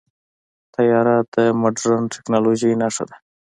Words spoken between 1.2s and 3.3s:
د مدرن ټیکنالوژۍ نښه ده.